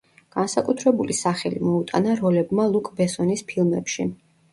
[0.35, 4.09] განსაკუთრებული სახელი მოუტანა როლებმა ლუკ ბესონის ფილმებში.